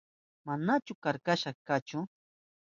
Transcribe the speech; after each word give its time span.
Manashi 0.45 0.93
karkachu 1.03 1.49
chusha. 1.67 1.99